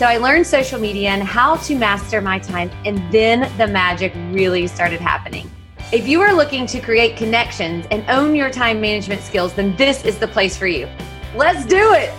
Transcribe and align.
so 0.00 0.06
I 0.06 0.16
learned 0.16 0.46
social 0.46 0.80
media 0.80 1.10
and 1.10 1.22
how 1.22 1.56
to 1.56 1.74
master 1.74 2.22
my 2.22 2.38
time, 2.38 2.70
and 2.86 3.12
then 3.12 3.40
the 3.58 3.66
magic 3.66 4.14
really 4.30 4.66
started 4.66 4.98
happening. 4.98 5.50
If 5.92 6.08
you 6.08 6.22
are 6.22 6.32
looking 6.32 6.64
to 6.68 6.80
create 6.80 7.18
connections 7.18 7.84
and 7.90 8.02
own 8.08 8.34
your 8.34 8.48
time 8.48 8.80
management 8.80 9.20
skills, 9.20 9.52
then 9.52 9.76
this 9.76 10.02
is 10.06 10.16
the 10.16 10.26
place 10.26 10.56
for 10.56 10.66
you. 10.66 10.88
Let's 11.36 11.66
do 11.66 11.92
it. 11.92 12.14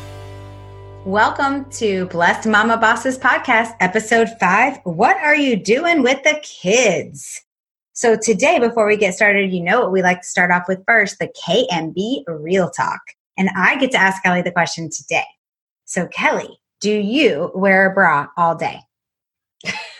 Welcome 1.07 1.71
to 1.71 2.05
Blessed 2.09 2.47
Mama 2.47 2.77
Bosses 2.77 3.17
Podcast, 3.17 3.73
episode 3.79 4.29
five. 4.39 4.77
What 4.83 5.17
are 5.17 5.35
you 5.35 5.55
doing 5.55 6.03
with 6.03 6.21
the 6.21 6.39
kids? 6.43 7.41
So, 7.93 8.15
today, 8.15 8.59
before 8.59 8.85
we 8.85 8.95
get 8.95 9.15
started, 9.15 9.51
you 9.51 9.63
know 9.63 9.81
what 9.81 9.91
we 9.91 10.03
like 10.03 10.21
to 10.21 10.27
start 10.27 10.51
off 10.51 10.67
with 10.67 10.85
first 10.85 11.17
the 11.17 11.33
KMB 11.47 12.25
Real 12.27 12.69
Talk. 12.69 13.01
And 13.39 13.49
I 13.57 13.75
get 13.77 13.89
to 13.93 13.97
ask 13.97 14.21
Kelly 14.21 14.43
the 14.43 14.51
question 14.51 14.87
today. 14.91 15.25
So, 15.85 16.05
Kelly, 16.05 16.60
do 16.81 16.91
you 16.91 17.51
wear 17.55 17.89
a 17.89 17.93
bra 17.93 18.27
all 18.35 18.55
day? 18.55 18.81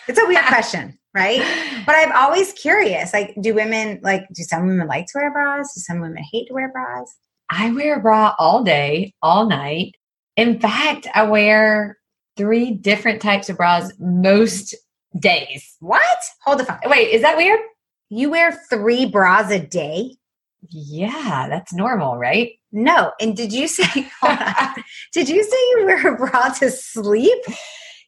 It's 0.08 0.20
a 0.20 0.26
weird 0.26 0.46
question, 0.48 0.98
right? 1.14 1.40
But 1.86 1.96
I'm 1.96 2.12
always 2.12 2.52
curious. 2.54 3.14
Like, 3.14 3.36
do 3.40 3.54
women 3.54 4.00
like? 4.04 4.28
Do 4.34 4.44
some 4.44 4.68
women 4.68 4.88
like 4.88 5.06
to 5.08 5.14
wear 5.16 5.32
bras? 5.32 5.74
Do 5.74 5.82
some 5.82 6.02
women 6.02 6.24
hate 6.32 6.48
to 6.48 6.54
wear 6.54 6.72
bras? 6.72 7.16
I 7.50 7.72
wear 7.72 7.98
a 7.98 8.02
bra 8.02 8.36
all 8.40 8.64
day, 8.64 9.14
all 9.22 9.46
night. 9.46 9.96
In 10.38 10.60
fact, 10.60 11.08
I 11.14 11.24
wear 11.24 11.98
three 12.38 12.72
different 12.72 13.22
types 13.22 13.50
of 13.50 13.58
bras 13.58 13.92
most 14.00 14.76
days. 15.20 15.76
What? 15.80 16.18
Hold 16.44 16.60
the 16.60 16.66
phone. 16.66 16.80
Wait, 16.86 17.10
is 17.12 17.22
that 17.22 17.38
weird? 17.38 17.60
You 18.10 18.30
wear 18.30 18.54
three 18.70 19.06
bras 19.06 19.52
a 19.52 19.60
day? 19.60 20.16
Yeah, 20.70 21.48
that's 21.50 21.74
normal, 21.74 22.18
right? 22.18 22.54
No. 22.72 23.12
And 23.20 23.36
did 23.36 23.52
you 23.52 23.68
say, 23.68 23.84
did 25.14 25.30
you 25.30 25.44
say 25.44 25.58
you 25.72 25.86
wear 25.86 26.14
a 26.14 26.18
bra 26.18 26.50
to 26.60 26.70
sleep? 26.70 27.40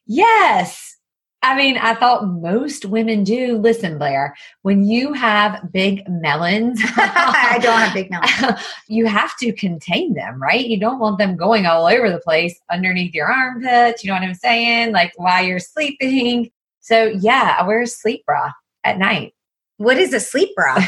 Yes. 0.06 0.96
I 1.42 1.54
mean, 1.56 1.76
I 1.76 1.94
thought 1.94 2.26
most 2.26 2.86
women 2.86 3.22
do. 3.22 3.58
Listen, 3.58 3.98
Blair, 3.98 4.34
when 4.62 4.82
you 4.82 5.12
have 5.12 5.70
big 5.70 6.02
melons, 6.08 6.80
I 6.96 7.58
don't 7.60 7.78
have 7.78 7.92
big 7.92 8.10
melons. 8.10 8.64
you 8.88 9.04
have 9.04 9.36
to 9.40 9.52
contain 9.52 10.14
them, 10.14 10.40
right? 10.40 10.64
You 10.64 10.80
don't 10.80 11.00
want 11.00 11.18
them 11.18 11.36
going 11.36 11.66
all 11.66 11.86
over 11.86 12.10
the 12.10 12.18
place 12.18 12.58
underneath 12.70 13.12
your 13.12 13.30
armpits. 13.30 14.02
You 14.02 14.08
know 14.08 14.14
what 14.14 14.22
I'm 14.22 14.34
saying? 14.34 14.92
Like 14.92 15.12
while 15.16 15.44
you're 15.44 15.58
sleeping. 15.58 16.50
So, 16.80 17.04
yeah, 17.04 17.56
I 17.60 17.66
wear 17.66 17.82
a 17.82 17.86
sleep 17.86 18.24
bra 18.24 18.52
at 18.82 18.96
night. 18.96 19.34
What 19.76 19.98
is 19.98 20.14
a 20.14 20.20
sleep 20.20 20.54
bra? 20.56 20.82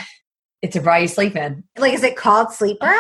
It's 0.63 0.77
a 0.77 0.81
bra 0.81 0.97
you 0.97 1.09
sleep 1.09 1.37
in. 1.37 1.65
Like, 1.79 1.93
is 1.93 2.03
it 2.03 2.17
called 2.17 2.53
sleep 2.53 2.79
bra? 2.81 2.99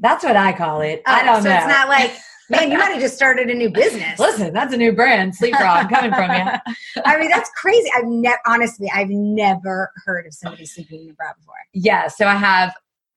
That's 0.00 0.24
what 0.24 0.36
I 0.36 0.52
call 0.52 0.80
it. 0.80 1.02
Oh, 1.06 1.12
I 1.12 1.24
don't 1.24 1.42
so 1.42 1.48
know. 1.48 1.56
it's 1.56 1.66
not 1.66 1.88
like, 1.88 2.12
man, 2.50 2.70
you 2.70 2.78
might 2.78 2.92
have 2.92 3.00
just 3.00 3.14
started 3.14 3.48
a 3.48 3.54
new 3.54 3.70
business. 3.70 4.18
Listen, 4.18 4.52
that's 4.52 4.74
a 4.74 4.76
new 4.76 4.92
brand, 4.92 5.34
Sleep 5.34 5.54
Bra. 5.56 5.74
I'm 5.74 5.88
coming 5.88 6.12
from 6.12 6.30
you. 6.30 7.02
I 7.04 7.18
mean, 7.18 7.30
that's 7.30 7.50
crazy. 7.56 7.88
I've 7.96 8.06
never, 8.06 8.38
honestly, 8.46 8.90
I've 8.92 9.08
never 9.08 9.90
heard 10.04 10.26
of 10.26 10.34
somebody 10.34 10.66
sleeping 10.66 11.04
in 11.04 11.10
a 11.10 11.14
bra 11.14 11.32
before. 11.38 11.54
Yeah. 11.72 12.08
So 12.08 12.26
I 12.26 12.34
have 12.34 12.74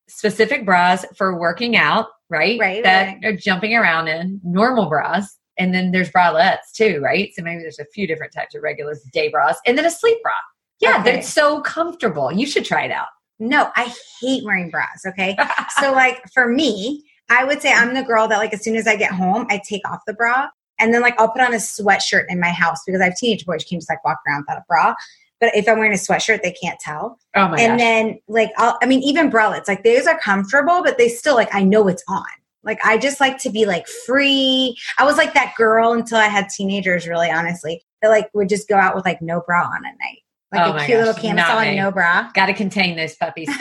specific 0.08 0.64
bras 0.64 1.04
for 1.16 1.38
working 1.38 1.76
out, 1.76 2.06
right? 2.30 2.58
Right. 2.58 2.82
That 2.82 3.16
right. 3.16 3.24
are 3.24 3.36
jumping 3.36 3.74
around 3.74 4.08
in, 4.08 4.40
normal 4.44 4.86
bras. 4.86 5.36
And 5.58 5.74
then 5.74 5.90
there's 5.90 6.10
bralettes 6.10 6.72
too, 6.74 7.00
right? 7.02 7.30
So 7.34 7.42
maybe 7.42 7.60
there's 7.62 7.80
a 7.80 7.84
few 7.86 8.06
different 8.06 8.32
types 8.32 8.54
of 8.54 8.62
regular 8.62 8.94
day 9.12 9.28
bras. 9.28 9.56
And 9.66 9.76
then 9.76 9.84
a 9.84 9.90
sleep 9.90 10.22
bra. 10.22 10.32
Yeah, 10.80 11.00
Okay. 11.00 11.16
that's 11.16 11.28
so 11.28 11.60
comfortable. 11.62 12.30
You 12.32 12.46
should 12.46 12.64
try 12.64 12.84
it 12.84 12.92
out. 12.92 13.08
No, 13.38 13.70
I 13.76 13.94
hate 14.20 14.44
wearing 14.44 14.70
bras. 14.70 15.04
Okay. 15.06 15.36
so, 15.80 15.92
like, 15.92 16.22
for 16.32 16.48
me, 16.48 17.04
I 17.30 17.44
would 17.44 17.62
say 17.62 17.72
I'm 17.72 17.94
the 17.94 18.02
girl 18.02 18.28
that, 18.28 18.38
like, 18.38 18.52
as 18.52 18.62
soon 18.62 18.76
as 18.76 18.86
I 18.86 18.96
get 18.96 19.12
home, 19.12 19.46
I 19.50 19.60
take 19.68 19.88
off 19.88 20.00
the 20.06 20.14
bra 20.14 20.48
and 20.78 20.94
then, 20.94 21.02
like, 21.02 21.18
I'll 21.20 21.30
put 21.30 21.42
on 21.42 21.52
a 21.52 21.58
sweatshirt 21.58 22.24
in 22.28 22.40
my 22.40 22.50
house 22.50 22.82
because 22.86 23.00
I 23.00 23.04
have 23.06 23.16
teenage 23.16 23.44
boys 23.44 23.62
who 23.62 23.68
can 23.68 23.78
just, 23.78 23.90
like, 23.90 24.04
walk 24.04 24.18
around 24.26 24.42
without 24.42 24.58
a 24.58 24.64
bra. 24.68 24.94
But 25.40 25.54
if 25.54 25.68
I'm 25.68 25.78
wearing 25.78 25.92
a 25.92 25.96
sweatshirt, 25.96 26.42
they 26.42 26.52
can't 26.52 26.80
tell. 26.80 27.18
Oh 27.36 27.48
my 27.48 27.60
and 27.60 27.72
gosh. 27.72 27.78
then, 27.78 28.18
like, 28.26 28.50
I'll, 28.56 28.78
I 28.82 28.86
mean, 28.86 29.02
even 29.02 29.30
bralettes, 29.30 29.68
like, 29.68 29.84
those 29.84 30.06
are 30.06 30.18
comfortable, 30.18 30.82
but 30.82 30.98
they 30.98 31.08
still, 31.08 31.34
like, 31.34 31.54
I 31.54 31.62
know 31.62 31.86
it's 31.88 32.02
on. 32.08 32.24
Like, 32.64 32.84
I 32.84 32.98
just 32.98 33.20
like 33.20 33.38
to 33.38 33.50
be, 33.50 33.64
like, 33.64 33.86
free. 33.86 34.76
I 34.98 35.04
was 35.04 35.16
like 35.16 35.34
that 35.34 35.54
girl 35.56 35.92
until 35.92 36.18
I 36.18 36.26
had 36.26 36.48
teenagers, 36.48 37.06
really, 37.06 37.30
honestly, 37.30 37.82
that, 38.02 38.08
like, 38.08 38.28
would 38.34 38.48
just 38.48 38.68
go 38.68 38.76
out 38.76 38.96
with, 38.96 39.04
like, 39.04 39.22
no 39.22 39.42
bra 39.46 39.62
on 39.62 39.86
at 39.86 39.94
night. 40.00 40.17
Like 40.52 40.66
Oh 40.66 40.76
a 40.76 40.78
cute 40.78 40.88
gosh, 40.88 41.06
little 41.06 41.14
camisole 41.14 41.58
and 41.58 41.76
no 41.76 41.90
bra. 41.90 42.30
Got 42.34 42.46
to 42.46 42.54
contain 42.54 42.96
those 42.96 43.14
puppies. 43.16 43.48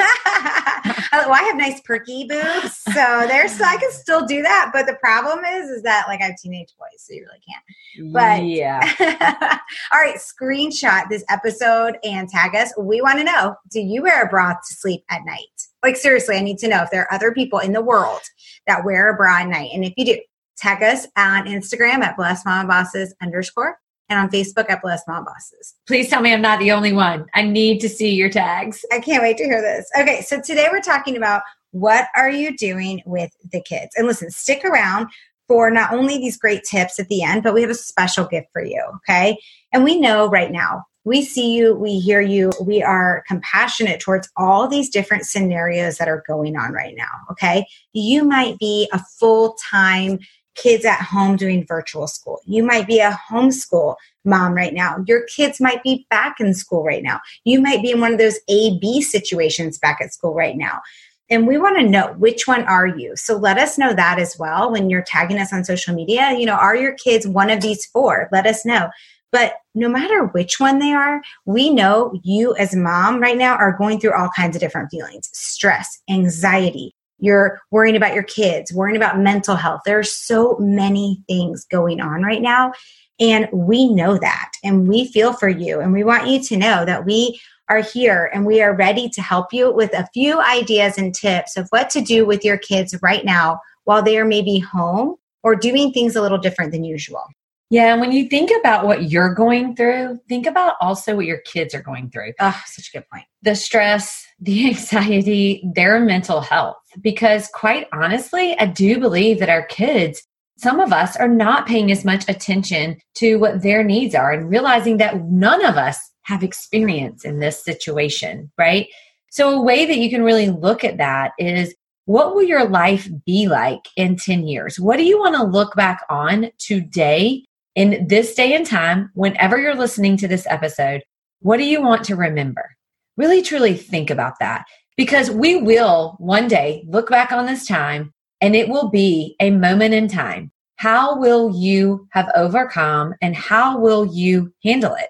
Oh, 1.14 1.30
well, 1.30 1.34
I 1.34 1.44
have 1.44 1.56
nice 1.56 1.82
perky 1.82 2.26
boobs, 2.26 2.78
so 2.78 3.26
there's 3.28 3.52
so 3.54 3.64
I 3.64 3.78
can 3.78 3.92
still 3.92 4.26
do 4.26 4.42
that. 4.42 4.72
But 4.74 4.88
the 4.88 4.96
problem 4.96 5.44
is, 5.46 5.70
is 5.70 5.84
that 5.84 6.06
like 6.08 6.22
I 6.22 6.26
have 6.26 6.38
teenage 6.38 6.74
boys, 6.78 7.00
so 7.00 7.14
you 7.14 7.26
really 7.26 7.42
can't. 7.48 8.14
But- 8.14 8.44
yeah. 8.46 9.60
All 9.92 10.00
right, 10.00 10.18
screenshot 10.18 11.10
this 11.10 11.24
episode 11.30 11.98
and 12.04 12.30
tag 12.30 12.56
us. 12.56 12.74
We 12.78 13.02
want 13.02 13.20
to 13.20 13.24
know: 13.24 13.56
Do 13.72 13.80
you 13.80 14.04
wear 14.04 14.24
a 14.24 14.30
bra 14.30 14.54
to 14.54 14.74
sleep 14.76 15.04
at 15.10 15.26
night? 15.26 15.40
Like 15.84 15.96
seriously, 15.96 16.36
I 16.36 16.42
need 16.42 16.58
to 16.60 16.68
know 16.68 16.84
if 16.84 16.92
there 16.92 17.02
are 17.04 17.14
other 17.14 17.32
people 17.34 17.60
in 17.60 17.74
the 17.74 17.82
world 17.82 18.22
that 18.68 18.84
wear 18.86 19.10
a 19.10 19.16
bra 19.16 19.40
at 19.40 19.48
night, 19.48 19.72
and 19.74 19.84
if 19.86 19.94
you 19.98 20.06
do, 20.06 20.18
tag 20.58 20.84
us 20.84 21.08
on 21.18 21.46
Instagram 21.48 22.04
at 22.04 22.18
Blessed 22.18 22.46
Mama 22.46 22.68
Bosses 22.68 23.16
underscore 23.22 23.78
and 24.10 24.20
on 24.20 24.30
Facebook 24.30 24.70
at 24.70 24.82
Blessed 24.82 25.08
Mom 25.08 25.26
Bosses. 25.26 25.76
Please 25.88 26.10
tell 26.10 26.22
me 26.22 26.34
I'm 26.34 26.42
not 26.42 26.60
the 26.60 26.72
only 26.72 26.94
one. 26.94 27.26
I 27.34 27.42
need 27.44 27.80
to 27.82 27.90
see 27.90 28.14
your 28.14 28.30
tags. 28.30 28.86
I 28.92 29.00
can't 29.00 29.24
wait 29.24 29.38
to 29.38 29.44
hear 29.44 29.62
this. 29.62 29.90
Okay, 30.00 30.22
so 30.22 30.40
today 30.42 30.68
we're 30.72 30.82
talking 30.82 31.18
about 31.18 31.42
what 31.72 32.08
are 32.16 32.30
you 32.30 32.56
doing 32.56 33.02
with 33.06 33.32
the 33.52 33.62
kids? 33.62 33.92
And 33.96 34.08
listen, 34.08 34.32
stick 34.32 34.64
around 34.64 35.08
for 35.48 35.70
not 35.72 35.94
only 35.94 36.18
these 36.18 36.38
great 36.38 36.64
tips 36.64 37.00
at 37.00 37.08
the 37.08 37.24
end, 37.24 37.44
but 37.44 37.54
we 37.54 37.62
have 37.62 37.70
a 37.70 37.76
special 37.76 38.26
gift 38.26 38.48
for 38.52 38.64
you, 38.64 38.82
okay? 38.98 39.38
And 39.72 39.84
we 39.84 40.00
know 40.00 40.28
right 40.28 40.52
now, 40.52 40.86
we 41.06 41.24
see 41.24 41.54
you, 41.54 41.74
we 41.74 42.00
hear 42.00 42.20
you, 42.20 42.52
we 42.62 42.84
are 42.84 43.24
compassionate 43.28 44.02
towards 44.02 44.30
all 44.36 44.68
these 44.68 44.90
different 44.90 45.26
scenarios 45.26 45.98
that 45.98 46.10
are 46.10 46.24
going 46.28 46.58
on 46.58 46.74
right 46.74 46.96
now, 46.98 47.06
okay? 47.32 47.66
You 47.94 48.26
might 48.26 48.60
be 48.60 48.90
a 48.92 49.00
full-time 49.18 50.20
kids 50.58 50.84
at 50.84 51.02
home 51.02 51.38
doing 51.38 51.66
virtual 51.66 52.08
school. 52.08 52.42
You 52.46 52.64
might 52.64 52.86
be 52.86 53.00
a 53.00 53.18
homeschool 53.30 53.96
mom 54.26 54.54
right 54.54 54.74
now. 54.74 55.04
Your 55.08 55.24
kids 55.24 55.62
might 55.62 55.82
be 55.84 56.06
back 56.10 56.42
in 56.42 56.54
school 56.54 56.84
right 56.84 57.02
now. 57.02 57.22
You 57.46 57.62
might 57.62 57.82
be 57.82 57.92
in 57.92 58.02
one 58.02 58.12
of 58.12 58.20
those 58.20 58.40
A 58.50 58.78
B 58.80 59.02
situations 59.02 59.78
back 59.78 60.00
at 60.02 60.14
school 60.14 60.34
right 60.34 60.58
now. 60.58 60.82
And 61.30 61.46
we 61.46 61.58
want 61.58 61.78
to 61.78 61.84
know 61.84 62.14
which 62.18 62.48
one 62.48 62.64
are 62.64 62.88
you? 62.88 63.16
So 63.16 63.36
let 63.36 63.58
us 63.58 63.78
know 63.78 63.94
that 63.94 64.18
as 64.18 64.38
well 64.40 64.72
when 64.72 64.90
you're 64.90 65.02
tagging 65.02 65.40
us 65.40 65.52
on 65.52 65.64
social 65.64 65.94
media. 65.94 66.34
You 66.38 66.46
know, 66.46 66.56
are 66.56 66.76
your 66.76 66.94
kids 66.94 67.28
one 67.28 67.50
of 67.50 67.62
these 67.62 67.86
four? 67.86 68.30
Let 68.32 68.48
us 68.48 68.66
know. 68.66 68.90
But 69.32 69.56
no 69.76 69.90
matter 69.90 70.28
which 70.28 70.58
one 70.58 70.80
they 70.80 70.94
are, 70.94 71.22
we 71.46 71.70
know 71.70 72.18
you 72.24 72.56
as 72.56 72.74
mom 72.74 73.20
right 73.20 73.38
now 73.38 73.56
are 73.56 73.78
going 73.78 74.00
through 74.00 74.14
all 74.14 74.30
kinds 74.30 74.56
of 74.56 74.62
different 74.62 74.90
feelings 74.90 75.30
stress, 75.34 76.02
anxiety. 76.10 76.96
You're 77.20 77.60
worrying 77.72 77.96
about 77.96 78.14
your 78.14 78.24
kids, 78.24 78.74
worrying 78.74 78.98
about 78.98 79.20
mental 79.20 79.56
health. 79.56 79.82
There 79.86 80.00
are 80.00 80.04
so 80.04 80.58
many 80.60 81.24
things 81.28 81.66
going 81.66 82.02
on 82.02 82.22
right 82.24 82.42
now. 82.42 82.74
And 83.20 83.48
we 83.52 83.92
know 83.92 84.18
that. 84.18 84.52
And 84.64 84.88
we 84.88 85.08
feel 85.12 85.34
for 85.34 85.50
you. 85.50 85.80
And 85.80 85.92
we 85.92 86.04
want 86.04 86.28
you 86.28 86.42
to 86.44 86.58
know 86.58 86.86
that 86.86 87.06
we 87.06 87.40
are 87.70 87.82
here 87.82 88.30
and 88.34 88.46
we 88.46 88.62
are 88.62 88.76
ready 88.76 89.10
to 89.10 89.22
help 89.22 89.52
you 89.52 89.74
with 89.74 89.94
a 89.94 90.08
few 90.14 90.40
ideas 90.40 90.98
and 90.98 91.14
tips 91.14 91.58
of 91.58 91.68
what 91.70 91.90
to 91.90 92.02
do 92.02 92.26
with 92.26 92.46
your 92.46 92.58
kids 92.58 92.96
right 93.02 93.26
now 93.26 93.60
while 93.84 94.02
they 94.02 94.18
are 94.18 94.26
maybe 94.26 94.60
home 94.60 95.16
or 95.44 95.56
doing 95.56 95.92
things 95.92 96.16
a 96.16 96.22
little 96.22 96.38
different 96.38 96.72
than 96.72 96.84
usual. 96.84 97.26
Yeah, 97.70 97.92
and 97.92 98.00
when 98.00 98.14
you 98.14 98.30
think 98.30 98.50
about 98.60 98.86
what 98.86 99.10
you're 99.10 99.34
going 99.34 99.76
through, 99.76 100.20
think 100.30 100.46
about 100.46 100.76
also 100.80 101.18
what 101.18 101.26
your 101.26 101.40
kids 101.40 101.76
are 101.76 101.82
going 101.82 102.10
through. 102.10 102.32
Oh, 102.40 102.62
such 102.66 102.90
a 102.90 102.98
good 102.98 103.10
point. 103.12 103.26
The 103.42 103.56
stress, 103.56 104.26
the 104.40 104.68
anxiety, 104.68 105.62
their 105.76 106.00
mental 106.00 106.42
health. 106.42 106.78
Because 107.02 107.50
quite 107.54 107.88
honestly, 107.92 108.58
I 108.58 108.68
do 108.68 109.00
believe 109.00 109.40
that 109.40 109.50
our 109.50 109.66
kids, 109.66 110.24
some 110.58 110.80
of 110.80 110.94
us 110.94 111.18
are 111.18 111.28
not 111.28 111.68
paying 111.68 111.92
as 111.92 112.06
much 112.06 112.24
attention 112.30 112.98
to 113.16 113.36
what 113.36 113.62
their 113.62 113.84
needs 113.84 114.16
are 114.16 114.32
and 114.32 114.50
realizing 114.50 114.98
that 114.98 115.22
none 115.24 115.64
of 115.66 115.76
us 115.76 116.00
have 116.24 116.44
experience 116.44 117.26
in 117.26 117.40
this 117.40 117.64
situation, 117.64 118.52
right? 118.58 118.88
So, 119.30 119.50
a 119.50 119.62
way 119.62 119.86
that 119.86 119.98
you 119.98 120.10
can 120.10 120.24
really 120.24 120.50
look 120.50 120.84
at 120.84 120.98
that 120.98 121.32
is 121.38 121.76
what 122.06 122.34
will 122.34 122.44
your 122.44 122.68
life 122.68 123.10
be 123.26 123.48
like 123.48 123.82
in 123.98 124.16
10 124.16 124.48
years? 124.48 124.80
What 124.80 124.96
do 124.96 125.04
you 125.04 125.20
want 125.20 125.36
to 125.36 125.44
look 125.44 125.76
back 125.76 126.04
on 126.10 126.52
today 126.58 127.44
in 127.78 128.08
this 128.08 128.34
day 128.34 128.56
and 128.56 128.66
time, 128.66 129.12
whenever 129.14 129.56
you're 129.60 129.76
listening 129.76 130.18
to 130.18 130.28
this 130.28 130.48
episode? 130.50 131.04
What 131.42 131.58
do 131.58 131.64
you 131.64 131.80
want 131.80 132.04
to 132.06 132.16
remember? 132.16 132.76
Really, 133.18 133.44
truly 133.44 133.76
think 133.76 134.10
about 134.10 134.40
that 134.40 134.66
because 134.98 135.30
we 135.30 135.62
will 135.62 136.16
one 136.18 136.48
day 136.48 136.84
look 136.88 137.08
back 137.08 137.32
on 137.32 137.46
this 137.46 137.68
time 137.68 138.16
and 138.42 138.56
it 138.56 138.68
will 138.68 138.90
be 138.90 139.36
a 139.40 139.52
moment 139.52 139.94
in 139.94 140.08
time. 140.08 140.52
How 140.78 141.20
will 141.20 141.56
you 141.56 142.08
have 142.14 142.32
overcome 142.36 143.14
and 143.22 143.36
how 143.36 143.80
will 143.80 144.08
you 144.08 144.52
handle 144.64 144.96
it? 144.96 145.10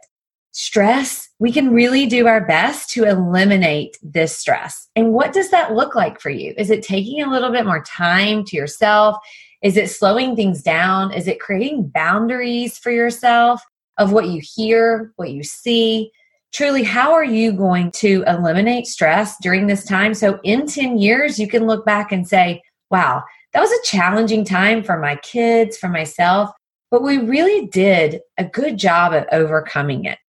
Stress, 0.51 1.29
we 1.39 1.53
can 1.53 1.71
really 1.71 2.05
do 2.05 2.27
our 2.27 2.45
best 2.45 2.89
to 2.89 3.05
eliminate 3.05 3.97
this 4.03 4.37
stress. 4.37 4.89
And 4.93 5.13
what 5.13 5.31
does 5.31 5.51
that 5.51 5.73
look 5.73 5.95
like 5.95 6.19
for 6.19 6.31
you? 6.31 6.53
Is 6.57 6.69
it 6.69 6.83
taking 6.83 7.21
a 7.21 7.29
little 7.31 7.51
bit 7.51 7.65
more 7.65 7.83
time 7.83 8.43
to 8.43 8.57
yourself? 8.57 9.15
Is 9.61 9.77
it 9.77 9.89
slowing 9.89 10.35
things 10.35 10.61
down? 10.61 11.11
Is 11.11 11.27
it 11.27 11.39
creating 11.39 11.89
boundaries 11.89 12.77
for 12.77 12.91
yourself 12.91 13.61
of 13.97 14.11
what 14.11 14.27
you 14.27 14.41
hear, 14.43 15.11
what 15.15 15.31
you 15.31 15.43
see? 15.43 16.11
Truly, 16.53 16.83
how 16.83 17.13
are 17.13 17.25
you 17.25 17.51
going 17.51 17.91
to 17.91 18.23
eliminate 18.27 18.87
stress 18.87 19.35
during 19.41 19.67
this 19.67 19.83
time? 19.83 20.13
So, 20.13 20.39
in 20.43 20.65
10 20.65 20.97
years, 20.97 21.39
you 21.39 21.47
can 21.47 21.67
look 21.67 21.85
back 21.85 22.11
and 22.11 22.27
say, 22.27 22.61
wow, 22.89 23.23
that 23.53 23.59
was 23.59 23.71
a 23.71 23.85
challenging 23.85 24.45
time 24.45 24.83
for 24.83 24.97
my 24.97 25.15
kids, 25.17 25.77
for 25.77 25.89
myself, 25.89 26.51
but 26.91 27.03
we 27.03 27.17
really 27.17 27.67
did 27.67 28.21
a 28.37 28.45
good 28.45 28.77
job 28.77 29.13
at 29.13 29.31
overcoming 29.33 30.05
it. 30.05 30.19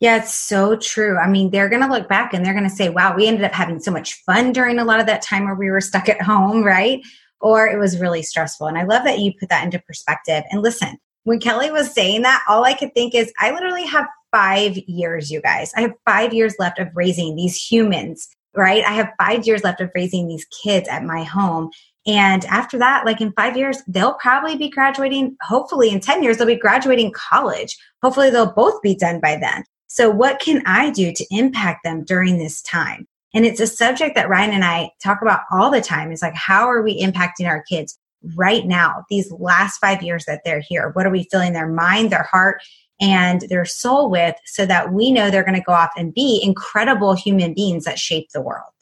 Yeah, 0.00 0.18
it's 0.18 0.32
so 0.32 0.76
true. 0.76 1.18
I 1.18 1.28
mean, 1.28 1.50
they're 1.50 1.68
going 1.68 1.82
to 1.82 1.88
look 1.88 2.08
back 2.08 2.32
and 2.32 2.44
they're 2.44 2.54
going 2.54 2.68
to 2.68 2.74
say, 2.74 2.88
wow, 2.88 3.16
we 3.16 3.26
ended 3.26 3.44
up 3.44 3.52
having 3.52 3.80
so 3.80 3.90
much 3.90 4.14
fun 4.24 4.52
during 4.52 4.78
a 4.78 4.84
lot 4.84 5.00
of 5.00 5.06
that 5.06 5.22
time 5.22 5.44
where 5.44 5.56
we 5.56 5.70
were 5.70 5.80
stuck 5.80 6.08
at 6.08 6.22
home, 6.22 6.62
right? 6.62 7.00
Or 7.40 7.66
it 7.66 7.78
was 7.78 8.00
really 8.00 8.22
stressful. 8.22 8.66
And 8.66 8.78
I 8.78 8.84
love 8.84 9.04
that 9.04 9.20
you 9.20 9.32
put 9.38 9.48
that 9.48 9.64
into 9.64 9.78
perspective. 9.80 10.42
And 10.50 10.62
listen, 10.62 10.98
when 11.24 11.40
Kelly 11.40 11.70
was 11.70 11.92
saying 11.92 12.22
that, 12.22 12.42
all 12.48 12.64
I 12.64 12.74
could 12.74 12.94
think 12.94 13.14
is, 13.14 13.32
I 13.38 13.52
literally 13.52 13.84
have 13.86 14.06
five 14.32 14.76
years, 14.86 15.30
you 15.30 15.40
guys. 15.40 15.72
I 15.76 15.82
have 15.82 15.92
five 16.04 16.32
years 16.32 16.54
left 16.58 16.78
of 16.78 16.88
raising 16.94 17.36
these 17.36 17.56
humans, 17.56 18.28
right? 18.54 18.84
I 18.84 18.92
have 18.92 19.12
five 19.18 19.46
years 19.46 19.62
left 19.64 19.80
of 19.80 19.90
raising 19.94 20.28
these 20.28 20.46
kids 20.62 20.88
at 20.88 21.04
my 21.04 21.24
home. 21.24 21.70
And 22.06 22.44
after 22.46 22.78
that, 22.78 23.04
like 23.04 23.20
in 23.20 23.32
five 23.32 23.56
years, 23.56 23.82
they'll 23.86 24.14
probably 24.14 24.56
be 24.56 24.70
graduating. 24.70 25.36
Hopefully, 25.42 25.90
in 25.90 26.00
10 26.00 26.22
years, 26.22 26.38
they'll 26.38 26.46
be 26.46 26.56
graduating 26.56 27.12
college. 27.12 27.76
Hopefully, 28.02 28.30
they'll 28.30 28.52
both 28.52 28.80
be 28.80 28.94
done 28.94 29.20
by 29.20 29.36
then. 29.36 29.64
So, 29.88 30.08
what 30.08 30.40
can 30.40 30.62
I 30.64 30.90
do 30.90 31.12
to 31.12 31.26
impact 31.30 31.84
them 31.84 32.04
during 32.04 32.38
this 32.38 32.62
time? 32.62 33.06
And 33.34 33.44
it's 33.44 33.60
a 33.60 33.66
subject 33.66 34.14
that 34.14 34.28
Ryan 34.28 34.52
and 34.52 34.64
I 34.64 34.90
talk 35.02 35.20
about 35.22 35.40
all 35.52 35.70
the 35.70 35.80
time 35.80 36.10
It's 36.10 36.22
like, 36.22 36.34
how 36.34 36.66
are 36.66 36.82
we 36.82 37.00
impacting 37.00 37.46
our 37.46 37.62
kids 37.62 37.98
right 38.34 38.66
now, 38.66 39.04
these 39.10 39.30
last 39.32 39.78
five 39.78 40.02
years 40.02 40.24
that 40.26 40.42
they're 40.44 40.62
here? 40.66 40.90
What 40.94 41.06
are 41.06 41.10
we 41.10 41.28
filling 41.30 41.52
their 41.52 41.68
mind, 41.68 42.10
their 42.10 42.24
heart, 42.24 42.62
and 43.00 43.42
their 43.48 43.64
soul 43.64 44.10
with 44.10 44.34
so 44.44 44.66
that 44.66 44.92
we 44.92 45.12
know 45.12 45.30
they're 45.30 45.44
going 45.44 45.54
to 45.54 45.64
go 45.64 45.72
off 45.72 45.90
and 45.96 46.14
be 46.14 46.40
incredible 46.42 47.14
human 47.14 47.54
beings 47.54 47.84
that 47.84 47.98
shape 47.98 48.28
the 48.32 48.42
world? 48.42 48.72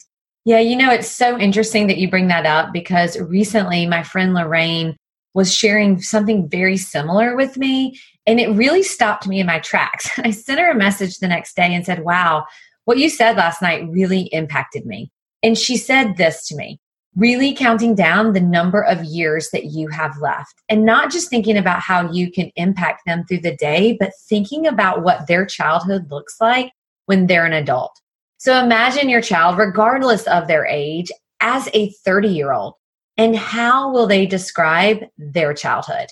Yeah, 0.45 0.61
you 0.61 0.77
know, 0.77 0.93
it's 0.93 1.11
so 1.11 1.37
interesting 1.39 1.89
that 1.89 1.99
you 1.99 2.09
bring 2.09 2.29
that 2.29 2.47
up 2.47 2.73
because 2.73 3.19
recently 3.19 3.85
my 3.85 4.05
friend 4.05 4.33
Lorraine 4.33 4.97
was 5.35 5.53
sharing 5.53 6.01
something 6.01 6.49
very 6.49 6.79
similar 6.79 7.37
with 7.37 7.59
me. 7.59 7.99
And 8.27 8.41
it 8.41 8.49
really 8.51 8.83
stopped 8.83 9.27
me 9.27 9.39
in 9.39 9.47
my 9.47 9.59
tracks. 9.59 10.09
I 10.19 10.31
sent 10.31 10.61
her 10.61 10.71
a 10.71 10.75
message 10.75 11.19
the 11.19 11.29
next 11.29 11.57
day 11.57 11.75
and 11.75 11.85
said, 11.85 12.05
Wow, 12.05 12.47
what 12.87 12.99
you 12.99 13.11
said 13.11 13.37
last 13.37 13.61
night 13.61 13.87
really 13.91 14.23
impacted 14.33 14.87
me. 14.87 15.13
And 15.43 15.59
she 15.59 15.77
said 15.77 16.17
this 16.17 16.49
to 16.49 16.57
me 16.57 16.81
really 17.17 17.55
counting 17.55 17.95
down 17.95 18.33
the 18.33 18.41
number 18.41 18.83
of 18.83 19.03
years 19.03 19.49
that 19.51 19.65
you 19.65 19.89
have 19.89 20.19
left 20.21 20.55
and 20.69 20.85
not 20.85 21.11
just 21.11 21.31
thinking 21.31 21.57
about 21.57 21.81
how 21.81 22.11
you 22.13 22.31
can 22.31 22.51
impact 22.57 23.03
them 23.07 23.25
through 23.25 23.41
the 23.41 23.57
day, 23.57 23.97
but 23.99 24.13
thinking 24.29 24.67
about 24.67 25.03
what 25.03 25.27
their 25.27 25.47
childhood 25.47 26.11
looks 26.11 26.37
like 26.41 26.71
when 27.07 27.27
they're 27.27 27.47
an 27.47 27.55
adult. 27.55 27.99
So 28.37 28.63
imagine 28.63 29.09
your 29.09 29.23
child, 29.23 29.57
regardless 29.57 30.27
of 30.27 30.47
their 30.47 30.67
age, 30.67 31.11
as 31.41 31.71
a 31.73 31.91
30 32.05 32.29
year 32.29 32.53
old. 32.53 32.75
And 33.17 33.35
how 33.35 33.91
will 33.91 34.07
they 34.07 34.27
describe 34.27 34.99
their 35.17 35.55
childhood? 35.55 36.09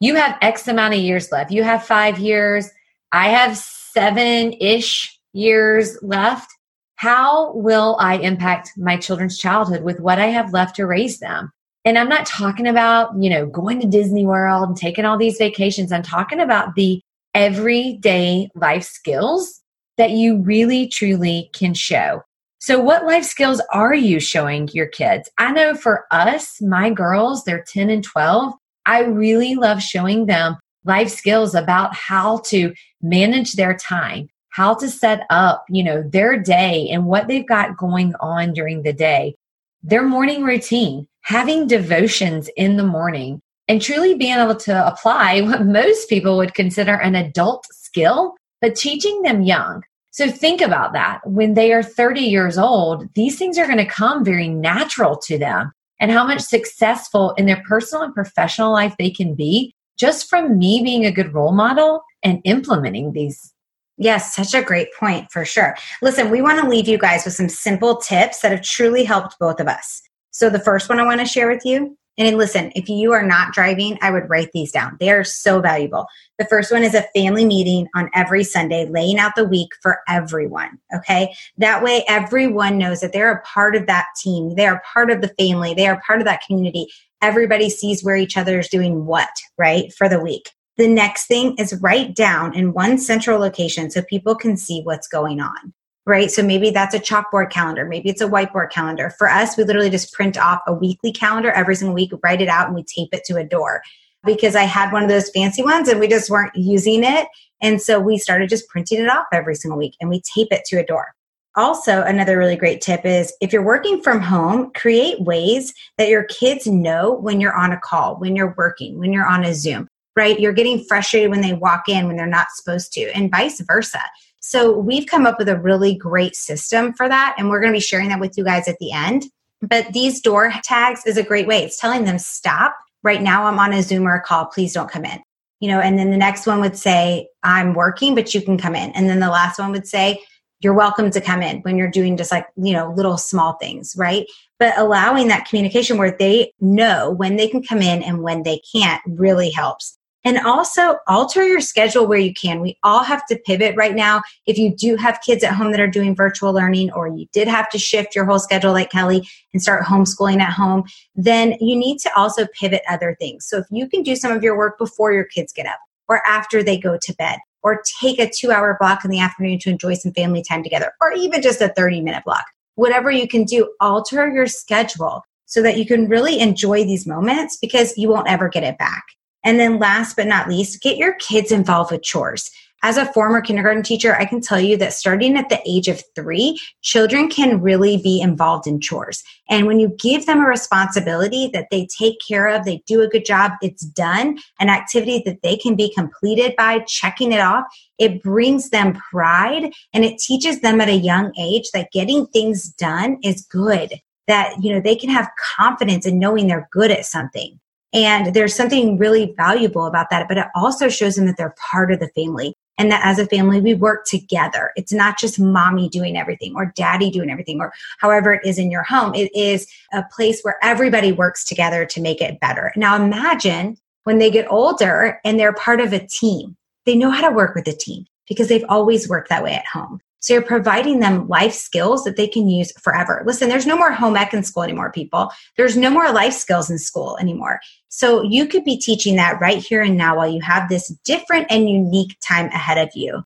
You 0.00 0.16
have 0.16 0.36
X 0.42 0.68
amount 0.68 0.92
of 0.92 1.00
years 1.00 1.32
left. 1.32 1.50
You 1.50 1.62
have 1.62 1.86
five 1.86 2.18
years. 2.18 2.68
I 3.10 3.28
have 3.28 3.56
seven 3.56 4.52
ish 4.60 5.18
years 5.32 5.98
left. 6.02 6.50
How 6.96 7.52
will 7.54 7.96
I 7.98 8.16
impact 8.18 8.70
my 8.76 8.96
children's 8.96 9.38
childhood 9.38 9.82
with 9.82 10.00
what 10.00 10.18
I 10.18 10.26
have 10.26 10.52
left 10.52 10.76
to 10.76 10.86
raise 10.86 11.18
them? 11.18 11.50
And 11.84 11.98
I'm 11.98 12.08
not 12.08 12.26
talking 12.26 12.68
about, 12.68 13.10
you 13.20 13.28
know, 13.28 13.46
going 13.46 13.80
to 13.80 13.88
Disney 13.88 14.24
World 14.24 14.68
and 14.68 14.76
taking 14.76 15.04
all 15.04 15.18
these 15.18 15.38
vacations. 15.38 15.90
I'm 15.90 16.02
talking 16.02 16.38
about 16.38 16.74
the 16.76 17.02
everyday 17.34 18.48
life 18.54 18.84
skills 18.84 19.60
that 19.98 20.10
you 20.10 20.38
really 20.42 20.86
truly 20.86 21.50
can 21.52 21.74
show. 21.74 22.22
So, 22.60 22.78
what 22.78 23.04
life 23.04 23.24
skills 23.24 23.60
are 23.72 23.94
you 23.94 24.20
showing 24.20 24.68
your 24.72 24.86
kids? 24.86 25.28
I 25.38 25.50
know 25.50 25.74
for 25.74 26.06
us, 26.12 26.62
my 26.62 26.90
girls, 26.90 27.42
they're 27.42 27.64
10 27.66 27.90
and 27.90 28.04
12. 28.04 28.54
I 28.86 29.00
really 29.02 29.56
love 29.56 29.82
showing 29.82 30.26
them 30.26 30.56
life 30.84 31.08
skills 31.08 31.54
about 31.54 31.94
how 31.94 32.38
to 32.46 32.72
manage 33.00 33.54
their 33.54 33.76
time, 33.76 34.28
how 34.52 34.74
to 34.74 34.88
set 34.88 35.26
up, 35.30 35.64
you 35.68 35.82
know, 35.82 36.02
their 36.02 36.38
day 36.38 36.88
and 36.90 37.06
what 37.06 37.26
they've 37.26 37.46
got 37.46 37.76
going 37.76 38.14
on 38.20 38.52
during 38.52 38.82
the 38.82 38.92
day, 38.92 39.34
their 39.82 40.02
morning 40.02 40.44
routine, 40.44 41.08
having 41.22 41.66
devotions 41.66 42.48
in 42.56 42.76
the 42.76 42.84
morning, 42.84 43.40
and 43.68 43.80
truly 43.80 44.14
being 44.14 44.36
able 44.36 44.56
to 44.56 44.86
apply 44.86 45.40
what 45.42 45.66
most 45.66 46.08
people 46.08 46.36
would 46.36 46.54
consider 46.54 46.94
an 46.94 47.14
adult 47.14 47.66
skill, 47.72 48.34
but 48.60 48.76
teaching 48.76 49.22
them 49.22 49.42
young. 49.42 49.82
So 50.10 50.30
think 50.30 50.60
about 50.60 50.92
that. 50.92 51.20
When 51.24 51.54
they 51.54 51.72
are 51.72 51.82
30 51.82 52.20
years 52.20 52.58
old, 52.58 53.08
these 53.14 53.38
things 53.38 53.56
are 53.56 53.66
going 53.66 53.78
to 53.78 53.86
come 53.86 54.22
very 54.22 54.48
natural 54.48 55.16
to 55.20 55.38
them 55.38 55.72
and 55.98 56.10
how 56.10 56.26
much 56.26 56.40
successful 56.40 57.30
in 57.38 57.46
their 57.46 57.62
personal 57.66 58.04
and 58.04 58.14
professional 58.14 58.72
life 58.72 58.94
they 58.98 59.10
can 59.10 59.34
be 59.34 59.72
just 59.96 60.28
from 60.28 60.58
me 60.58 60.82
being 60.82 61.06
a 61.06 61.12
good 61.12 61.32
role 61.32 61.52
model 61.52 62.02
and 62.22 62.42
implementing 62.44 63.12
these. 63.12 63.54
Yes, 63.98 64.34
such 64.34 64.54
a 64.54 64.62
great 64.62 64.88
point 64.98 65.30
for 65.30 65.44
sure. 65.44 65.76
Listen, 66.00 66.30
we 66.30 66.42
want 66.42 66.60
to 66.60 66.68
leave 66.68 66.88
you 66.88 66.98
guys 66.98 67.24
with 67.24 67.34
some 67.34 67.48
simple 67.48 67.96
tips 67.96 68.40
that 68.40 68.52
have 68.52 68.62
truly 68.62 69.04
helped 69.04 69.38
both 69.38 69.60
of 69.60 69.68
us. 69.68 70.02
So, 70.30 70.48
the 70.48 70.58
first 70.58 70.88
one 70.88 70.98
I 70.98 71.04
want 71.04 71.20
to 71.20 71.26
share 71.26 71.48
with 71.48 71.64
you 71.64 71.96
and 72.18 72.36
listen, 72.36 72.72
if 72.74 72.88
you 72.88 73.12
are 73.12 73.26
not 73.26 73.54
driving, 73.54 73.98
I 74.02 74.10
would 74.10 74.28
write 74.28 74.50
these 74.52 74.70
down. 74.70 74.96
They 75.00 75.10
are 75.10 75.24
so 75.24 75.60
valuable. 75.60 76.06
The 76.38 76.44
first 76.44 76.70
one 76.70 76.82
is 76.82 76.94
a 76.94 77.06
family 77.14 77.46
meeting 77.46 77.88
on 77.94 78.10
every 78.14 78.44
Sunday, 78.44 78.86
laying 78.86 79.18
out 79.18 79.32
the 79.34 79.46
week 79.46 79.70
for 79.80 80.00
everyone. 80.08 80.78
Okay. 80.94 81.34
That 81.56 81.82
way, 81.82 82.04
everyone 82.08 82.76
knows 82.76 83.00
that 83.00 83.12
they're 83.12 83.32
a 83.32 83.42
part 83.42 83.74
of 83.76 83.86
that 83.86 84.06
team. 84.22 84.54
They 84.56 84.66
are 84.66 84.82
part 84.92 85.10
of 85.10 85.22
the 85.22 85.32
family. 85.38 85.72
They 85.72 85.86
are 85.86 86.02
part 86.06 86.20
of 86.20 86.26
that 86.26 86.42
community. 86.46 86.88
Everybody 87.22 87.70
sees 87.70 88.04
where 88.04 88.16
each 88.16 88.36
other 88.36 88.58
is 88.58 88.68
doing 88.68 89.06
what, 89.06 89.30
right, 89.56 89.92
for 89.94 90.08
the 90.08 90.20
week. 90.20 90.50
The 90.78 90.88
next 90.88 91.26
thing 91.26 91.54
is 91.58 91.78
write 91.82 92.14
down 92.14 92.54
in 92.54 92.72
one 92.72 92.98
central 92.98 93.38
location 93.38 93.90
so 93.90 94.02
people 94.02 94.34
can 94.34 94.56
see 94.56 94.80
what's 94.82 95.06
going 95.06 95.40
on 95.40 95.74
right? 96.06 96.30
So 96.30 96.42
maybe 96.42 96.70
that's 96.70 96.94
a 96.94 97.00
chalkboard 97.00 97.50
calendar, 97.50 97.84
maybe 97.84 98.08
it's 98.08 98.20
a 98.20 98.28
whiteboard 98.28 98.70
calendar. 98.70 99.10
For 99.18 99.28
us, 99.28 99.56
we 99.56 99.64
literally 99.64 99.90
just 99.90 100.12
print 100.12 100.36
off 100.36 100.60
a 100.66 100.74
weekly 100.74 101.12
calendar 101.12 101.50
every 101.52 101.76
single 101.76 101.94
week, 101.94 102.12
write 102.22 102.42
it 102.42 102.48
out, 102.48 102.66
and 102.66 102.74
we 102.74 102.84
tape 102.84 103.10
it 103.12 103.24
to 103.26 103.36
a 103.36 103.44
door. 103.44 103.82
Because 104.24 104.54
I 104.54 104.62
had 104.62 104.92
one 104.92 105.02
of 105.02 105.08
those 105.08 105.30
fancy 105.30 105.62
ones 105.62 105.88
and 105.88 105.98
we 105.98 106.06
just 106.06 106.30
weren't 106.30 106.54
using 106.54 107.02
it. 107.02 107.26
And 107.60 107.82
so 107.82 107.98
we 107.98 108.18
started 108.18 108.48
just 108.48 108.68
printing 108.68 109.00
it 109.00 109.08
off 109.08 109.26
every 109.32 109.56
single 109.56 109.78
week 109.78 109.94
and 110.00 110.08
we 110.08 110.22
tape 110.34 110.48
it 110.52 110.64
to 110.66 110.78
a 110.78 110.86
door. 110.86 111.08
Also, 111.56 112.02
another 112.02 112.38
really 112.38 112.56
great 112.56 112.80
tip 112.80 113.04
is 113.04 113.34
if 113.40 113.52
you're 113.52 113.64
working 113.64 114.00
from 114.00 114.20
home, 114.20 114.70
create 114.74 115.20
ways 115.20 115.74
that 115.98 116.08
your 116.08 116.22
kids 116.24 116.68
know 116.68 117.12
when 117.12 117.40
you're 117.40 117.56
on 117.56 117.72
a 117.72 117.80
call, 117.80 118.16
when 118.16 118.36
you're 118.36 118.54
working, 118.56 118.98
when 118.98 119.12
you're 119.12 119.26
on 119.26 119.44
a 119.44 119.52
Zoom, 119.52 119.88
right? 120.16 120.38
You're 120.38 120.52
getting 120.52 120.84
frustrated 120.84 121.30
when 121.30 121.40
they 121.40 121.52
walk 121.52 121.88
in 121.88 122.06
when 122.06 122.16
they're 122.16 122.26
not 122.26 122.50
supposed 122.52 122.92
to, 122.94 123.10
and 123.14 123.30
vice 123.30 123.60
versa. 123.60 124.00
So 124.40 124.76
we've 124.76 125.06
come 125.06 125.24
up 125.24 125.38
with 125.38 125.48
a 125.48 125.58
really 125.58 125.94
great 125.94 126.34
system 126.34 126.92
for 126.94 127.08
that, 127.08 127.34
and 127.38 127.48
we're 127.48 127.60
going 127.60 127.72
to 127.72 127.76
be 127.76 127.80
sharing 127.80 128.08
that 128.08 128.20
with 128.20 128.36
you 128.36 128.44
guys 128.44 128.66
at 128.66 128.78
the 128.80 128.92
end. 128.92 129.24
But 129.60 129.92
these 129.92 130.20
door 130.20 130.52
tags 130.64 131.06
is 131.06 131.16
a 131.16 131.22
great 131.22 131.46
way. 131.46 131.62
It's 131.62 131.78
telling 131.78 132.04
them, 132.04 132.18
stop. 132.18 132.76
Right 133.04 133.22
now, 133.22 133.44
I'm 133.44 133.58
on 133.58 133.72
a 133.72 133.82
Zoom 133.82 134.06
or 134.06 134.16
a 134.16 134.20
call. 134.20 134.46
Please 134.46 134.72
don't 134.72 134.90
come 134.90 135.04
in. 135.04 135.20
you 135.62 135.68
know, 135.68 135.78
and 135.78 135.96
then 135.96 136.10
the 136.10 136.16
next 136.16 136.44
one 136.44 136.60
would 136.60 136.76
say, 136.76 137.28
I'm 137.44 137.72
working, 137.72 138.16
but 138.16 138.34
you 138.34 138.42
can 138.42 138.58
come 138.58 138.74
in. 138.74 138.90
And 138.90 139.08
then 139.08 139.20
the 139.20 139.30
last 139.30 139.60
one 139.60 139.70
would 139.70 139.86
say, 139.86 140.20
you're 140.58 140.74
welcome 140.74 141.08
to 141.12 141.20
come 141.20 141.40
in 141.40 141.60
when 141.60 141.76
you're 141.76 141.88
doing 141.88 142.16
just 142.16 142.32
like, 142.32 142.48
you 142.56 142.72
know, 142.72 142.92
little 142.96 143.16
small 143.16 143.52
things, 143.54 143.94
right? 143.96 144.26
But 144.58 144.76
allowing 144.76 145.28
that 145.28 145.46
communication 145.46 145.98
where 145.98 146.16
they 146.18 146.52
know 146.60 147.12
when 147.12 147.36
they 147.36 147.46
can 147.46 147.62
come 147.62 147.80
in 147.80 148.02
and 148.02 148.24
when 148.24 148.42
they 148.42 148.60
can't 148.74 149.00
really 149.06 149.50
helps. 149.50 149.96
And 150.24 150.38
also 150.38 150.96
alter 151.08 151.44
your 151.46 151.60
schedule 151.60 152.06
where 152.06 152.18
you 152.18 152.32
can. 152.32 152.60
We 152.60 152.78
all 152.82 153.02
have 153.02 153.26
to 153.26 153.36
pivot 153.36 153.74
right 153.76 153.94
now. 153.94 154.22
If 154.46 154.56
you 154.56 154.74
do 154.74 154.96
have 154.96 155.20
kids 155.20 155.42
at 155.42 155.54
home 155.54 155.72
that 155.72 155.80
are 155.80 155.88
doing 155.88 156.14
virtual 156.14 156.52
learning, 156.52 156.92
or 156.92 157.08
you 157.08 157.26
did 157.32 157.48
have 157.48 157.68
to 157.70 157.78
shift 157.78 158.14
your 158.14 158.24
whole 158.24 158.38
schedule 158.38 158.72
like 158.72 158.90
Kelly 158.90 159.28
and 159.52 159.60
start 159.60 159.84
homeschooling 159.84 160.40
at 160.40 160.52
home, 160.52 160.84
then 161.14 161.56
you 161.60 161.76
need 161.76 161.98
to 161.98 162.10
also 162.16 162.46
pivot 162.58 162.82
other 162.88 163.16
things. 163.18 163.46
So 163.46 163.58
if 163.58 163.66
you 163.70 163.88
can 163.88 164.02
do 164.02 164.14
some 164.14 164.30
of 164.32 164.44
your 164.44 164.56
work 164.56 164.78
before 164.78 165.12
your 165.12 165.24
kids 165.24 165.52
get 165.52 165.66
up 165.66 165.78
or 166.08 166.24
after 166.26 166.62
they 166.62 166.78
go 166.78 166.98
to 167.00 167.14
bed, 167.14 167.38
or 167.62 167.82
take 168.00 168.18
a 168.18 168.28
two 168.28 168.50
hour 168.50 168.76
block 168.80 169.04
in 169.04 169.10
the 169.10 169.20
afternoon 169.20 169.58
to 169.60 169.70
enjoy 169.70 169.94
some 169.94 170.12
family 170.12 170.42
time 170.42 170.62
together, 170.62 170.92
or 171.00 171.12
even 171.12 171.42
just 171.42 171.60
a 171.60 171.68
30 171.68 172.00
minute 172.00 172.24
block, 172.24 172.44
whatever 172.74 173.10
you 173.10 173.28
can 173.28 173.44
do, 173.44 173.72
alter 173.80 174.28
your 174.28 174.46
schedule 174.46 175.22
so 175.46 175.62
that 175.62 175.76
you 175.76 175.86
can 175.86 176.08
really 176.08 176.40
enjoy 176.40 176.84
these 176.84 177.06
moments 177.06 177.58
because 177.60 177.96
you 177.96 178.08
won't 178.08 178.28
ever 178.28 178.48
get 178.48 178.64
it 178.64 178.78
back. 178.78 179.04
And 179.44 179.58
then 179.58 179.78
last 179.78 180.16
but 180.16 180.26
not 180.26 180.48
least, 180.48 180.82
get 180.82 180.96
your 180.96 181.14
kids 181.14 181.52
involved 181.52 181.90
with 181.90 182.02
chores. 182.02 182.50
As 182.84 182.96
a 182.96 183.06
former 183.12 183.40
kindergarten 183.40 183.84
teacher, 183.84 184.16
I 184.16 184.24
can 184.24 184.40
tell 184.40 184.58
you 184.58 184.76
that 184.78 184.92
starting 184.92 185.36
at 185.36 185.48
the 185.48 185.60
age 185.64 185.86
of 185.86 186.02
three, 186.16 186.58
children 186.80 187.28
can 187.28 187.60
really 187.60 187.96
be 187.96 188.20
involved 188.20 188.66
in 188.66 188.80
chores. 188.80 189.22
And 189.48 189.68
when 189.68 189.78
you 189.78 189.94
give 190.00 190.26
them 190.26 190.40
a 190.40 190.48
responsibility 190.48 191.48
that 191.52 191.68
they 191.70 191.86
take 191.96 192.16
care 192.26 192.48
of, 192.48 192.64
they 192.64 192.82
do 192.84 193.00
a 193.00 193.06
good 193.06 193.24
job, 193.24 193.52
it's 193.62 193.84
done, 193.84 194.38
an 194.58 194.68
activity 194.68 195.22
that 195.26 195.42
they 195.42 195.56
can 195.56 195.76
be 195.76 195.94
completed 195.94 196.54
by 196.56 196.80
checking 196.80 197.30
it 197.30 197.40
off, 197.40 197.66
it 197.98 198.20
brings 198.20 198.70
them 198.70 199.00
pride 199.12 199.72
and 199.94 200.04
it 200.04 200.18
teaches 200.18 200.60
them 200.60 200.80
at 200.80 200.88
a 200.88 200.96
young 200.96 201.32
age 201.38 201.70
that 201.72 201.92
getting 201.92 202.26
things 202.26 202.68
done 202.70 203.16
is 203.22 203.42
good. 203.42 203.94
That, 204.26 204.54
you 204.60 204.74
know, 204.74 204.80
they 204.80 204.96
can 204.96 205.10
have 205.10 205.30
confidence 205.56 206.04
in 206.04 206.18
knowing 206.18 206.48
they're 206.48 206.68
good 206.72 206.90
at 206.90 207.06
something. 207.06 207.60
And 207.92 208.34
there's 208.34 208.54
something 208.54 208.96
really 208.96 209.34
valuable 209.36 209.86
about 209.86 210.10
that, 210.10 210.28
but 210.28 210.38
it 210.38 210.46
also 210.54 210.88
shows 210.88 211.16
them 211.16 211.26
that 211.26 211.36
they're 211.36 211.54
part 211.70 211.92
of 211.92 212.00
the 212.00 212.08
family 212.08 212.54
and 212.78 212.90
that 212.90 213.04
as 213.04 213.18
a 213.18 213.26
family 213.26 213.60
we 213.60 213.74
work 213.74 214.06
together. 214.06 214.72
It's 214.76 214.92
not 214.92 215.18
just 215.18 215.38
mommy 215.38 215.88
doing 215.88 216.16
everything 216.16 216.54
or 216.56 216.72
daddy 216.74 217.10
doing 217.10 217.30
everything 217.30 217.60
or 217.60 217.72
however 217.98 218.32
it 218.32 218.46
is 218.46 218.58
in 218.58 218.70
your 218.70 218.82
home. 218.82 219.14
It 219.14 219.30
is 219.36 219.66
a 219.92 220.04
place 220.10 220.40
where 220.42 220.56
everybody 220.62 221.12
works 221.12 221.44
together 221.44 221.84
to 221.84 222.00
make 222.00 222.20
it 222.20 222.40
better. 222.40 222.72
Now 222.76 222.96
imagine 222.96 223.76
when 224.04 224.18
they 224.18 224.30
get 224.30 224.50
older 224.50 225.20
and 225.24 225.38
they're 225.38 225.52
part 225.52 225.80
of 225.80 225.92
a 225.92 226.06
team. 226.06 226.56
They 226.86 226.96
know 226.96 227.10
how 227.10 227.28
to 227.28 227.34
work 227.34 227.54
with 227.54 227.68
a 227.68 227.76
team 227.76 228.06
because 228.28 228.48
they've 228.48 228.64
always 228.68 229.08
worked 229.08 229.28
that 229.28 229.44
way 229.44 229.54
at 229.54 229.66
home. 229.66 230.00
So 230.22 230.34
you're 230.34 230.42
providing 230.42 231.00
them 231.00 231.26
life 231.26 231.52
skills 231.52 232.04
that 232.04 232.16
they 232.16 232.28
can 232.28 232.48
use 232.48 232.72
forever. 232.80 233.24
Listen, 233.26 233.48
there's 233.48 233.66
no 233.66 233.76
more 233.76 233.90
home 233.90 234.16
ec 234.16 234.32
in 234.32 234.44
school 234.44 234.62
anymore, 234.62 234.92
people. 234.92 235.32
There's 235.56 235.76
no 235.76 235.90
more 235.90 236.12
life 236.12 236.32
skills 236.32 236.70
in 236.70 236.78
school 236.78 237.18
anymore. 237.20 237.58
So 237.94 238.22
you 238.22 238.46
could 238.46 238.64
be 238.64 238.78
teaching 238.78 239.16
that 239.16 239.38
right 239.38 239.58
here 239.58 239.82
and 239.82 239.98
now 239.98 240.16
while 240.16 240.26
you 240.26 240.40
have 240.40 240.70
this 240.70 240.88
different 241.04 241.46
and 241.50 241.68
unique 241.68 242.16
time 242.26 242.46
ahead 242.46 242.78
of 242.78 242.88
you. 242.94 243.22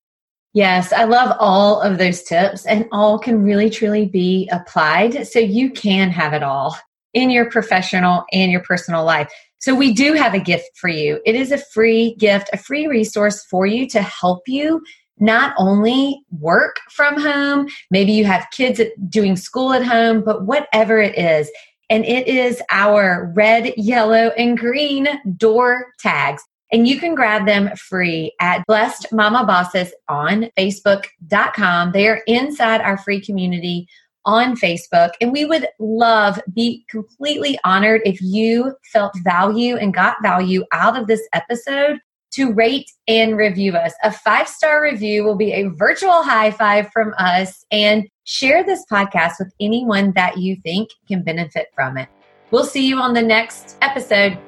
Yes, 0.54 0.92
I 0.92 1.04
love 1.04 1.36
all 1.38 1.80
of 1.80 1.98
those 1.98 2.22
tips, 2.22 2.66
and 2.66 2.88
all 2.90 3.16
can 3.16 3.44
really 3.44 3.70
truly 3.70 4.06
be 4.06 4.48
applied. 4.50 5.28
So 5.28 5.38
you 5.38 5.70
can 5.70 6.10
have 6.10 6.32
it 6.32 6.42
all 6.42 6.76
in 7.14 7.30
your 7.30 7.48
professional 7.48 8.24
and 8.32 8.50
your 8.50 8.62
personal 8.62 9.04
life. 9.04 9.30
So 9.60 9.72
we 9.72 9.92
do 9.92 10.14
have 10.14 10.34
a 10.34 10.40
gift 10.40 10.70
for 10.74 10.88
you. 10.88 11.20
It 11.24 11.36
is 11.36 11.52
a 11.52 11.58
free 11.58 12.16
gift, 12.18 12.50
a 12.52 12.58
free 12.58 12.88
resource 12.88 13.44
for 13.44 13.66
you 13.66 13.88
to 13.90 14.02
help 14.02 14.48
you 14.48 14.82
not 15.20 15.54
only 15.58 16.20
work 16.40 16.80
from 16.90 17.20
home, 17.20 17.68
maybe 17.92 18.10
you 18.12 18.24
have 18.24 18.48
kids 18.50 18.80
doing 19.08 19.36
school 19.36 19.72
at 19.72 19.84
home, 19.84 20.24
but 20.24 20.44
whatever 20.44 20.98
it 20.98 21.16
is. 21.16 21.50
And 21.88 22.04
it 22.04 22.26
is 22.26 22.62
our 22.70 23.32
red, 23.34 23.72
yellow, 23.76 24.30
and 24.36 24.58
green 24.58 25.08
door 25.36 25.92
tags. 26.00 26.42
And 26.72 26.88
you 26.88 26.98
can 26.98 27.14
grab 27.14 27.46
them 27.46 27.70
free 27.76 28.34
at 28.40 28.66
Blessed 28.66 29.12
Mama 29.12 29.44
Bosses 29.46 29.94
on 30.08 30.50
Facebook.com. 30.58 31.92
They 31.92 32.08
are 32.08 32.22
inside 32.26 32.80
our 32.80 32.98
free 32.98 33.20
community 33.20 33.86
on 34.24 34.56
Facebook. 34.56 35.12
And 35.20 35.30
we 35.30 35.44
would 35.44 35.68
love, 35.78 36.40
be 36.52 36.84
completely 36.90 37.58
honored 37.62 38.02
if 38.04 38.20
you 38.20 38.74
felt 38.92 39.16
value 39.22 39.76
and 39.76 39.94
got 39.94 40.16
value 40.22 40.64
out 40.72 40.98
of 40.98 41.06
this 41.06 41.26
episode 41.32 42.00
to 42.32 42.52
rate 42.52 42.90
and 43.08 43.36
review 43.36 43.72
us. 43.72 43.92
A 44.02 44.12
five 44.12 44.48
star 44.48 44.82
review 44.82 45.24
will 45.24 45.36
be 45.36 45.52
a 45.52 45.68
virtual 45.70 46.22
high 46.22 46.50
five 46.50 46.90
from 46.92 47.14
us 47.18 47.64
and 47.70 48.06
share 48.24 48.64
this 48.64 48.84
podcast 48.90 49.34
with 49.38 49.54
anyone 49.60 50.12
that 50.16 50.38
you 50.38 50.56
think 50.62 50.90
can 51.08 51.22
benefit 51.22 51.68
from 51.74 51.96
it. 51.96 52.08
We'll 52.50 52.64
see 52.64 52.86
you 52.86 52.98
on 52.98 53.14
the 53.14 53.22
next 53.22 53.76
episode. 53.82 54.38